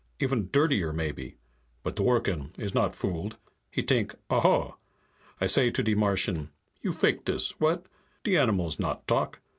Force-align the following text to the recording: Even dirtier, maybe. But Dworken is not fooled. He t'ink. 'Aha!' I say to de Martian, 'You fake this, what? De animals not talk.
Even 0.19 0.47
dirtier, 0.49 0.91
maybe. 0.91 1.37
But 1.83 1.95
Dworken 1.95 2.57
is 2.57 2.73
not 2.73 2.95
fooled. 2.95 3.37
He 3.69 3.83
t'ink. 3.83 4.15
'Aha!' 4.31 4.75
I 5.39 5.45
say 5.45 5.69
to 5.69 5.83
de 5.83 5.93
Martian, 5.93 6.49
'You 6.81 6.91
fake 6.91 7.25
this, 7.25 7.51
what? 7.59 7.85
De 8.23 8.35
animals 8.35 8.79
not 8.79 9.07
talk. 9.07 9.41